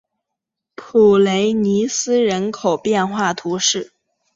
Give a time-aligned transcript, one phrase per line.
[0.73, 3.93] 普雷尼斯人口变化图示